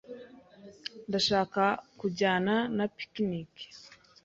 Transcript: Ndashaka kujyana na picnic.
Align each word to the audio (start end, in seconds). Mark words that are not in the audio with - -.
Ndashaka 1.09 1.63
kujyana 1.99 2.55
na 2.77 2.85
picnic. 2.97 3.53